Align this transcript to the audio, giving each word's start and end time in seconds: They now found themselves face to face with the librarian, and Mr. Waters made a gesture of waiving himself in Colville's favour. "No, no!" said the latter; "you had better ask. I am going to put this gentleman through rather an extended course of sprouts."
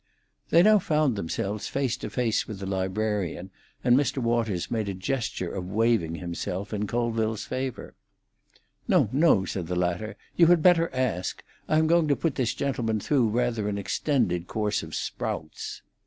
They 0.49 0.63
now 0.63 0.79
found 0.79 1.15
themselves 1.15 1.67
face 1.67 1.95
to 1.97 2.09
face 2.09 2.47
with 2.47 2.57
the 2.57 2.65
librarian, 2.65 3.51
and 3.83 3.95
Mr. 3.95 4.17
Waters 4.17 4.71
made 4.71 4.89
a 4.89 4.95
gesture 4.95 5.53
of 5.53 5.69
waiving 5.69 6.15
himself 6.15 6.73
in 6.73 6.87
Colville's 6.87 7.45
favour. 7.45 7.93
"No, 8.87 9.09
no!" 9.11 9.45
said 9.45 9.67
the 9.67 9.75
latter; 9.75 10.17
"you 10.35 10.47
had 10.47 10.63
better 10.63 10.89
ask. 10.91 11.43
I 11.69 11.77
am 11.77 11.85
going 11.85 12.07
to 12.07 12.15
put 12.15 12.33
this 12.33 12.55
gentleman 12.55 12.99
through 12.99 13.29
rather 13.29 13.69
an 13.69 13.77
extended 13.77 14.47
course 14.47 14.81
of 14.81 14.95
sprouts." 14.95 15.83